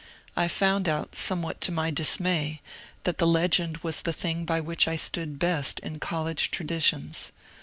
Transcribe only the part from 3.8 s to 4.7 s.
was the thing by